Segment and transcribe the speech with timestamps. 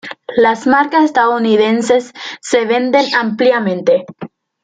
[0.35, 2.11] Las marcas estadounidenses
[2.41, 4.07] se venden ampliamente.